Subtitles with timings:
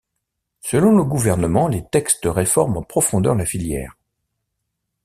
[0.61, 3.99] Selon le gouvernement, les textes réforment en profondeur la filière.